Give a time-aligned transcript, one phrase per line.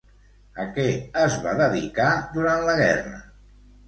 [0.61, 0.85] A què
[1.23, 2.07] es va dedicar
[2.39, 3.21] durant la Guerra?